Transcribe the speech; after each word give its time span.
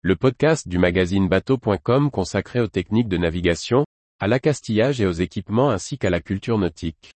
le 0.00 0.14
podcast 0.14 0.68
du 0.68 0.78
magazine 0.78 1.26
bateau.com 1.26 2.12
consacré 2.12 2.60
aux 2.60 2.68
techniques 2.68 3.08
de 3.08 3.16
navigation, 3.16 3.84
à 4.20 4.28
l'accastillage 4.28 5.00
et 5.00 5.06
aux 5.06 5.12
équipements 5.12 5.70
ainsi 5.70 5.98
qu'à 5.98 6.08
la 6.08 6.20
culture 6.20 6.56
nautique. 6.56 7.10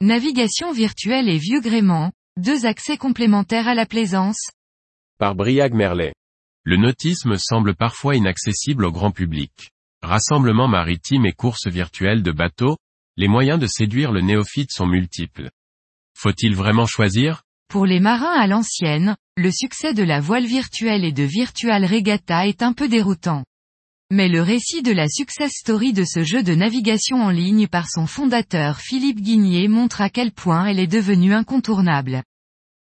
Navigation 0.00 0.72
virtuelle 0.72 1.28
et 1.28 1.38
vieux 1.38 1.60
gréement, 1.60 2.12
deux 2.36 2.66
accès 2.66 2.96
complémentaires 2.96 3.66
à 3.66 3.74
la 3.74 3.84
plaisance. 3.84 4.50
Par 5.18 5.34
Briag 5.34 5.74
Merlet. 5.74 6.12
Le 6.62 6.76
nautisme 6.76 7.36
semble 7.36 7.74
parfois 7.74 8.14
inaccessible 8.14 8.84
au 8.84 8.92
grand 8.92 9.10
public. 9.10 9.70
Rassemblements 10.02 10.68
maritimes 10.68 11.26
et 11.26 11.32
courses 11.32 11.66
virtuelles 11.66 12.22
de 12.22 12.32
bateaux, 12.32 12.78
les 13.18 13.28
moyens 13.28 13.58
de 13.58 13.66
séduire 13.66 14.12
le 14.12 14.22
néophyte 14.22 14.72
sont 14.72 14.86
multiples. 14.86 15.50
Faut-il 16.16 16.56
vraiment 16.56 16.86
choisir? 16.86 17.42
Pour 17.68 17.84
les 17.84 18.00
marins 18.00 18.32
à 18.32 18.46
l'ancienne, 18.46 19.16
le 19.36 19.50
succès 19.50 19.92
de 19.92 20.02
la 20.02 20.20
voile 20.20 20.46
virtuelle 20.46 21.04
et 21.04 21.12
de 21.12 21.22
Virtual 21.22 21.84
Regatta 21.84 22.46
est 22.46 22.62
un 22.62 22.72
peu 22.72 22.88
déroutant. 22.88 23.44
Mais 24.10 24.28
le 24.28 24.42
récit 24.42 24.82
de 24.82 24.90
la 24.90 25.06
success 25.06 25.52
story 25.52 25.92
de 25.92 26.04
ce 26.04 26.24
jeu 26.24 26.42
de 26.42 26.54
navigation 26.54 27.18
en 27.22 27.30
ligne 27.30 27.68
par 27.68 27.88
son 27.88 28.06
fondateur 28.06 28.80
Philippe 28.80 29.20
Guigné 29.20 29.68
montre 29.68 30.00
à 30.00 30.08
quel 30.08 30.32
point 30.32 30.64
elle 30.64 30.80
est 30.80 30.86
devenue 30.86 31.34
incontournable. 31.34 32.24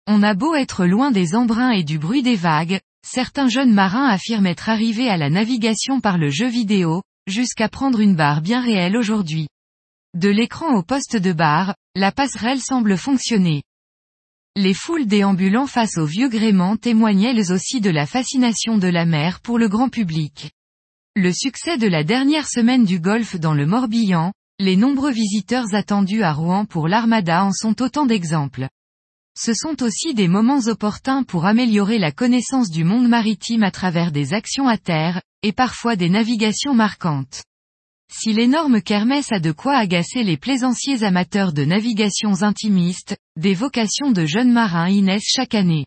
On 0.07 0.23
a 0.23 0.35
beau 0.35 0.55
être 0.55 0.87
loin 0.87 1.10
des 1.10 1.35
embruns 1.35 1.73
et 1.73 1.85
du 1.85 1.98
bruit 1.98 2.23
des 2.23 2.37
vagues, 2.37 2.80
certains 3.09 3.48
jeunes 3.48 3.73
marins 3.73 4.07
affirment 4.07 4.47
être 4.47 4.69
arrivés 4.69 5.09
à 5.09 5.16
la 5.16 5.30
navigation 5.30 6.01
par 6.01 6.19
le 6.19 6.30
jeu 6.30 6.47
vidéo, 6.47 7.03
jusqu'à 7.27 7.69
prendre 7.69 8.01
une 8.01 8.15
barre 8.15 8.43
bien 8.43 8.61
réelle 8.61 8.97
aujourd'hui. 8.97 9.49
De 10.15 10.29
l'écran 10.29 10.75
au 10.75 10.83
poste 10.83 11.16
de 11.16 11.33
barre, 11.33 11.74
la 11.95 12.13
passerelle 12.13 12.60
semble 12.60 12.97
fonctionner. 12.97 13.63
Les 14.57 14.74
foules 14.74 15.07
déambulant 15.07 15.66
face 15.66 15.97
au 15.99 16.05
vieux 16.05 16.29
gréement 16.29 16.77
témoignaient 16.77 17.30
elles 17.30 17.52
aussi 17.52 17.80
de 17.80 17.91
la 17.91 18.07
fascination 18.07 18.77
de 18.77 18.88
la 18.88 19.07
mer 19.07 19.41
pour 19.41 19.59
le 19.59 19.69
grand 19.69 19.88
public. 19.88 20.51
Le 21.16 21.32
succès 21.32 21.79
de 21.79 21.87
la 21.87 22.04
dernière 22.04 22.49
semaine 22.49 22.85
du 22.85 23.01
golf 23.01 23.37
dans 23.37 23.54
le 23.54 23.66
Morbihan, 23.66 24.32
les 24.59 24.77
nombreux 24.77 25.13
visiteurs 25.13 25.75
attendus 25.75 26.23
à 26.23 26.32
Rouen 26.32 26.65
pour 26.65 26.88
l'Armada 26.88 27.45
en 27.45 27.52
sont 27.52 27.80
autant 27.82 28.07
d'exemples. 28.07 28.69
Ce 29.41 29.55
sont 29.55 29.85
aussi 29.85 30.15
des 30.15 30.27
moments 30.27 30.67
opportuns 30.67 31.23
pour 31.23 31.47
améliorer 31.47 31.99
la 31.99 32.11
connaissance 32.11 32.71
du 32.71 32.83
monde 32.83 33.09
maritime 33.09 33.63
à 33.63 33.71
travers 33.71 34.11
des 34.11 34.35
actions 34.35 34.67
à 34.67 34.79
terre, 34.79 35.23
et 35.45 35.53
parfois 35.53 35.95
des 35.95 36.09
navigations 36.09 36.75
marquantes. 36.75 37.45
Si 38.13 38.33
l'énorme 38.33 38.83
kermesse 38.83 39.31
a 39.31 39.39
de 39.39 39.53
quoi 39.53 39.77
agacer 39.77 40.25
les 40.25 40.37
plaisanciers 40.37 41.05
amateurs 41.05 41.53
de 41.53 41.65
navigations 41.65 42.43
intimistes, 42.43 43.16
des 43.37 43.55
vocations 43.55 44.11
de 44.11 44.27
jeunes 44.27 44.51
marins 44.51 44.89
y 44.89 45.03
naissent 45.03 45.31
chaque 45.33 45.55
année. 45.55 45.87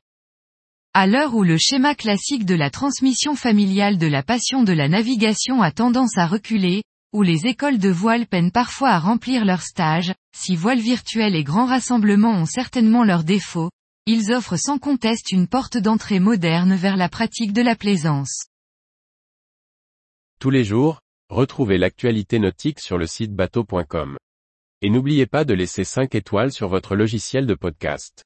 À 0.93 1.05
l'heure 1.05 1.35
où 1.35 1.43
le 1.43 1.57
schéma 1.57 1.93
classique 1.93 2.45
de 2.45 2.55
la 2.55 2.69
transmission 2.69 3.35
familiale 3.35 3.97
de 3.97 4.07
la 4.07 4.23
passion 4.23 4.63
de 4.63 4.71
la 4.71 4.87
navigation 4.87 5.61
a 5.61 5.71
tendance 5.71 6.17
à 6.17 6.25
reculer, 6.25 6.83
où 7.13 7.23
les 7.23 7.47
écoles 7.47 7.77
de 7.77 7.89
voile 7.89 8.25
peinent 8.25 8.51
parfois 8.51 8.89
à 8.89 8.99
remplir 8.99 9.43
leurs 9.45 9.63
stages, 9.63 10.13
si 10.35 10.55
voile 10.55 10.79
virtuelle 10.79 11.35
et 11.35 11.43
grands 11.43 11.65
rassemblements 11.65 12.33
ont 12.33 12.45
certainement 12.45 13.03
leurs 13.03 13.23
défauts, 13.23 13.69
ils 14.05 14.31
offrent 14.33 14.57
sans 14.57 14.79
conteste 14.79 15.31
une 15.31 15.47
porte 15.47 15.77
d'entrée 15.77 16.19
moderne 16.19 16.73
vers 16.73 16.97
la 16.97 17.09
pratique 17.09 17.53
de 17.53 17.61
la 17.61 17.75
plaisance. 17.75 18.47
Tous 20.39 20.49
les 20.49 20.63
jours, 20.63 21.01
retrouvez 21.29 21.77
l'actualité 21.77 22.39
nautique 22.39 22.79
sur 22.79 22.97
le 22.97 23.05
site 23.05 23.33
bateau.com. 23.35 24.17
Et 24.81 24.89
n'oubliez 24.89 25.27
pas 25.27 25.45
de 25.45 25.53
laisser 25.53 25.83
5 25.83 26.15
étoiles 26.15 26.51
sur 26.51 26.67
votre 26.67 26.95
logiciel 26.95 27.45
de 27.45 27.53
podcast. 27.53 28.23